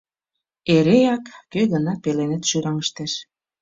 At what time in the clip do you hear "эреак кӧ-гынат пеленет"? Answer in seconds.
0.75-2.43